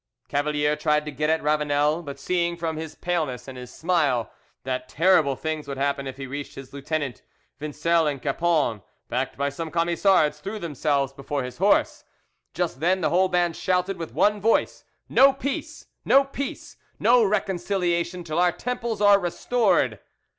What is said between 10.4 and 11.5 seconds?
themselves before